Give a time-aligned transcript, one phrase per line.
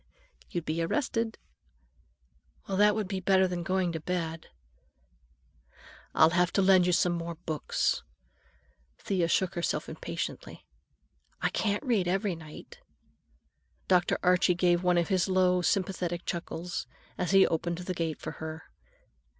[0.49, 1.37] "You'd be arrested."
[2.67, 4.47] "Well, that would be better than going to bed."
[6.15, 8.01] "I'll have to lend you some more books."
[8.97, 10.65] Thea shook herself impatiently.
[11.39, 12.79] "I can't read every night."
[13.87, 14.17] Dr.
[14.23, 18.71] Archie gave one of his low, sympathetic chuckles as he opened the gate for her.